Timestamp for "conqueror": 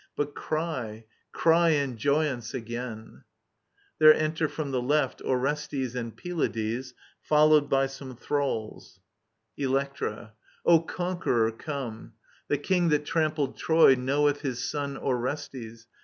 10.79-11.51